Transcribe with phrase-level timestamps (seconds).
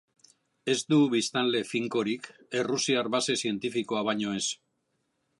[0.71, 2.29] Ez du biztanle finkorik,
[2.61, 4.43] errusiar base zientifikoa baino ez.